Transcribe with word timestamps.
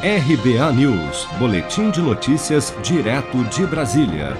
RBA 0.00 0.72
News, 0.74 1.26
Boletim 1.40 1.90
de 1.90 2.00
Notícias, 2.00 2.72
direto 2.84 3.42
de 3.46 3.66
Brasília. 3.66 4.36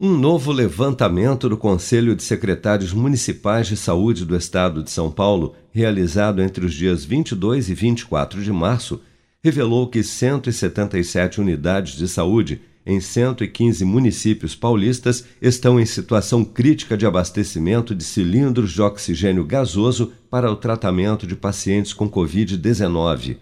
Um 0.00 0.16
novo 0.16 0.52
levantamento 0.52 1.48
do 1.48 1.56
Conselho 1.56 2.14
de 2.14 2.22
Secretários 2.22 2.92
Municipais 2.92 3.66
de 3.66 3.76
Saúde 3.76 4.24
do 4.24 4.36
Estado 4.36 4.84
de 4.84 4.92
São 4.92 5.10
Paulo, 5.10 5.56
realizado 5.72 6.40
entre 6.40 6.64
os 6.64 6.72
dias 6.72 7.04
22 7.04 7.68
e 7.70 7.74
24 7.74 8.40
de 8.40 8.52
março, 8.52 9.00
revelou 9.42 9.88
que 9.88 10.00
177 10.00 11.40
unidades 11.40 11.94
de 11.96 12.06
saúde 12.06 12.60
em 12.86 13.00
115 13.00 13.84
municípios 13.84 14.54
paulistas 14.54 15.24
estão 15.42 15.80
em 15.80 15.86
situação 15.86 16.44
crítica 16.44 16.96
de 16.96 17.04
abastecimento 17.04 17.96
de 17.96 18.04
cilindros 18.04 18.70
de 18.70 18.80
oxigênio 18.80 19.44
gasoso 19.44 20.12
para 20.30 20.48
o 20.48 20.54
tratamento 20.54 21.26
de 21.26 21.34
pacientes 21.34 21.92
com 21.92 22.08
Covid-19. 22.08 23.38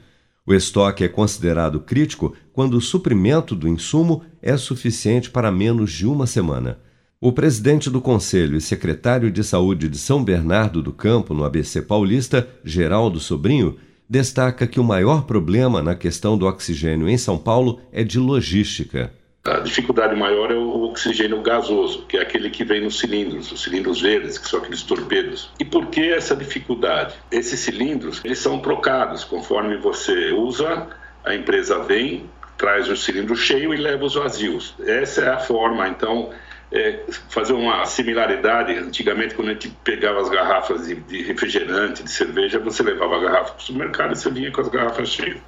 O 0.47 0.55
estoque 0.55 1.03
é 1.03 1.09
considerado 1.09 1.81
crítico 1.81 2.33
quando 2.53 2.75
o 2.75 2.81
suprimento 2.81 3.57
do 3.57 3.69
insumo 3.69 4.23
é 4.41 4.57
suficiente 4.57 5.29
para 5.29 5.51
menos 5.51 5.91
de 5.91 6.07
uma 6.07 6.25
semana. 6.25 6.79
O 7.21 7.33
presidente 7.33 7.91
do 7.91 8.01
Conselho 8.01 8.57
e 8.57 8.61
secretário 8.61 9.31
de 9.31 9.43
Saúde 9.43 9.89
de 9.89 9.99
São 9.99 10.23
Bernardo 10.23 10.81
do 10.81 10.93
Campo, 10.93 11.35
no 11.35 11.45
ABC 11.45 11.83
Paulista, 11.83 12.49
Geraldo 12.63 13.19
Sobrinho, 13.19 13.77
destaca 14.09 14.69
que 14.69 14.79
o 14.79 14.85
maior 14.85 15.25
problema 15.25 15.83
na 15.83 15.97
questão 15.97 16.39
do 16.39 16.47
oxigênio 16.47 17.09
em 17.09 17.19
São 17.19 17.37
Paulo 17.37 17.81
é 17.91 18.05
de 18.05 18.21
logística. 18.21 19.13
A 19.47 19.61
dificuldade 19.61 20.17
maior 20.17 20.51
é 20.51 20.55
o 20.55 20.83
oxigênio 20.83 21.41
gasoso, 21.41 22.05
que 22.07 22.17
é 22.17 22.23
aquele 22.23 22.51
que 22.51 22.65
vem 22.65 22.81
nos 22.81 22.99
cilindros, 22.99 23.53
os 23.53 23.63
cilindros 23.63 24.01
verdes, 24.01 24.39
que 24.39 24.49
são 24.49 24.59
aqueles 24.59 24.83
torpedos. 24.83 25.53
E 25.61 25.65
por 25.65 25.87
que 25.87 26.11
essa 26.11 26.35
dificuldade? 26.35 27.15
Esses 27.31 27.61
cilindros, 27.61 28.21
eles 28.25 28.41
são 28.41 28.59
trocados 28.59 29.23
conforme 29.23 29.77
você 29.77 30.33
usa, 30.33 30.89
a 31.25 31.33
empresa 31.33 31.79
vem, 31.79 32.29
traz 32.59 32.89
o 32.89 32.97
cilindro 32.97 33.37
cheio 33.37 33.73
e 33.73 33.77
leva 33.77 34.05
os 34.05 34.17
vazios. 34.17 34.75
Essa 34.85 35.21
é 35.21 35.29
a 35.29 35.39
forma, 35.39 35.87
então, 35.89 36.31
é, 36.73 37.05
fazer 37.29 37.53
uma 37.53 37.85
similaridade. 37.87 38.75
Antigamente, 38.75 39.37
quando 39.37 39.51
a 39.51 39.53
gente 39.53 39.69
pegava 39.85 40.21
as 40.21 40.29
garrafas 40.29 40.89
de, 40.89 41.23
refrigerante, 41.23 42.03
de 42.03 42.11
cerveja, 42.11 42.59
você 42.59 42.83
levava 42.83 43.17
a 43.17 43.21
garrafa 43.21 43.53
para 43.53 43.61
o 43.61 43.63
supermercado 43.63 44.13
e 44.13 44.17
você 44.17 44.29
vinha 44.29 44.51
com 44.51 44.61
as 44.61 44.69
garrafas 44.69 45.09
cheias 45.09 45.39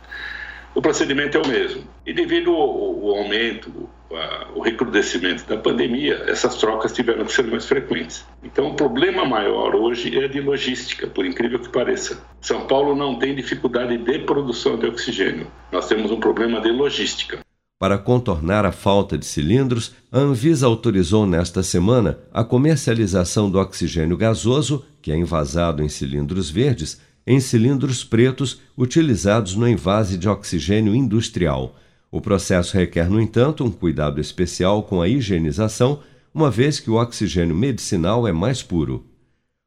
o 0.79 0.83
procedimento 0.83 1.37
é 1.37 1.41
o 1.41 1.49
mesmo. 1.49 1.83
E 2.07 2.12
devido 2.12 2.53
ao 2.53 3.17
aumento, 3.17 3.88
ao 4.11 4.61
recrudescimento 4.61 5.45
da 5.47 5.56
pandemia, 5.56 6.25
essas 6.27 6.56
trocas 6.56 6.92
tiveram 6.92 7.25
que 7.25 7.33
ser 7.33 7.47
mais 7.47 7.67
frequentes. 7.67 8.25
Então, 8.42 8.69
o 8.69 8.75
problema 8.75 9.25
maior 9.25 9.75
hoje 9.75 10.19
é 10.19 10.27
de 10.27 10.41
logística, 10.41 11.06
por 11.06 11.27
incrível 11.27 11.59
que 11.59 11.69
pareça. 11.69 12.23
São 12.41 12.67
Paulo 12.67 12.97
não 12.97 13.19
tem 13.19 13.34
dificuldade 13.34 13.98
de 13.98 14.19
produção 14.20 14.78
de 14.78 14.87
oxigênio. 14.87 15.47
Nós 15.70 15.87
temos 15.87 16.11
um 16.11 16.19
problema 16.19 16.61
de 16.61 16.70
logística. 16.70 17.41
Para 17.78 17.97
contornar 17.97 18.65
a 18.65 18.73
falta 18.73 19.17
de 19.17 19.25
cilindros, 19.25 19.95
a 20.11 20.19
Anvisa 20.19 20.67
autorizou 20.67 21.25
nesta 21.25 21.62
semana 21.62 22.19
a 22.33 22.43
comercialização 22.43 23.48
do 23.48 23.59
oxigênio 23.61 24.17
gasoso, 24.17 24.84
que 25.00 25.12
é 25.12 25.17
envasado 25.17 25.81
em 25.81 25.89
cilindros 25.89 26.50
verdes, 26.50 27.00
em 27.25 27.39
cilindros 27.39 28.03
pretos 28.03 28.61
utilizados 28.77 29.55
no 29.55 29.69
envase 29.69 30.19
de 30.19 30.28
oxigênio 30.28 30.95
industrial. 30.95 31.77
O 32.11 32.20
processo 32.20 32.77
requer, 32.77 33.11
no 33.11 33.20
entanto, 33.20 33.64
um 33.64 33.70
cuidado 33.70 34.20
especial 34.20 34.83
com 34.83 35.03
a 35.03 35.09
higienização, 35.09 36.01
uma 36.33 36.50
vez 36.50 36.81
que 36.81 36.91
o 36.91 36.95
oxigênio 36.95 37.55
medicinal 37.55 38.27
é 38.27 38.33
mais 38.33 38.62
puro. 38.62 39.05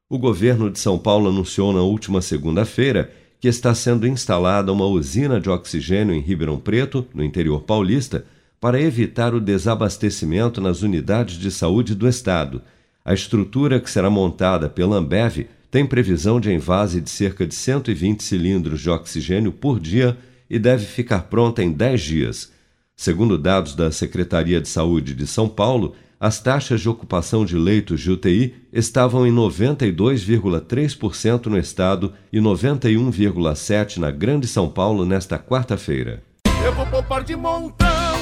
O 0.10 0.18
governo 0.18 0.70
de 0.70 0.80
São 0.80 0.98
Paulo 0.98 1.30
anunciou 1.30 1.72
na 1.72 1.82
última 1.82 2.22
segunda-feira 2.22 3.12
que 3.40 3.48
está 3.48 3.74
sendo 3.74 4.08
instalada 4.08 4.72
uma 4.72 4.86
usina 4.86 5.40
de 5.40 5.50
oxigênio 5.50 6.14
em 6.14 6.20
Ribeirão 6.20 6.60
Preto, 6.60 7.06
no 7.14 7.24
interior 7.24 7.62
paulista, 7.62 8.26
para 8.60 8.80
evitar 8.80 9.34
o 9.34 9.42
desabastecimento 9.42 10.62
nas 10.62 10.82
unidades 10.82 11.38
de 11.38 11.50
saúde 11.50 11.96
do 11.96 12.08
estado. 12.08 12.62
A 13.04 13.14
estrutura 13.14 13.80
que 13.80 13.90
será 13.90 14.10
montada 14.10 14.70
pela 14.70 14.98
Ambev 14.98 15.48
tem 15.72 15.86
previsão 15.86 16.40
de 16.40 16.52
envase 16.52 17.02
de 17.02 17.10
cerca 17.10 17.48
de 17.48 17.56
120 17.56 18.22
cilindros 18.22 18.82
de 18.82 18.90
oxigênio 18.90 19.52
por 19.52 19.80
dia 19.80 20.18
e 20.52 20.60
deve 20.60 20.86
ficar 20.86 21.24
pronta 21.24 21.64
em 21.64 21.72
10 21.72 22.02
dias. 22.02 22.52
Segundo 22.94 23.38
dados 23.38 23.74
da 23.74 23.90
Secretaria 23.90 24.60
de 24.60 24.68
Saúde 24.68 25.16
de 25.16 25.26
São 25.26 25.48
Paulo, 25.48 25.96
as 26.20 26.42
taxas 26.42 26.82
de 26.82 26.90
ocupação 26.90 27.46
de 27.46 27.56
leitos 27.56 28.02
de 28.02 28.12
UTI 28.12 28.54
estavam 28.74 29.26
em 29.26 29.34
92,3% 29.34 31.46
no 31.46 31.58
estado 31.58 32.12
e 32.34 32.40
91,7% 32.40 33.96
na 33.98 34.12
Grande 34.12 34.46
São 34.46 34.68
Paulo 34.70 35.06
nesta 35.06 35.40
quarta-feira. 35.40 36.22
Eu 36.64 36.74
vou 36.74 36.86
poupar 36.86 37.24
de 37.24 37.36
montão 37.36 38.20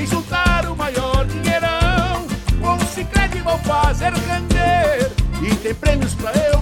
e 0.00 0.06
juntar 0.06 0.70
o 0.70 0.76
maior 0.76 1.26
dinheirão. 1.26 2.26
Com 2.60 2.76
o 2.76 2.86
Cicred 2.86 3.42
vou 3.42 3.58
fazer 3.58 4.12
render 4.12 5.10
e 5.42 5.52
tem 5.56 5.74
prêmios 5.74 6.14
pra 6.14 6.30
eu 6.30 6.61